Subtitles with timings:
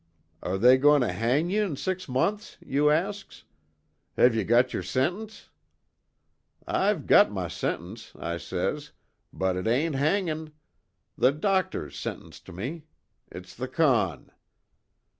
[0.41, 3.43] "'Are they goin' to hang ye in six months?' you asks,
[4.17, 5.49] 'Have ye got yer sentence?'
[6.67, 8.93] "'I've got my sentence,' I says,
[9.31, 10.53] 'But it ain't hangin'.
[11.19, 12.85] The doctors sentenced me.
[13.31, 14.31] It's the con.'